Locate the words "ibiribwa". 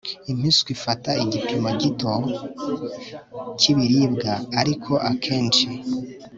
3.71-4.31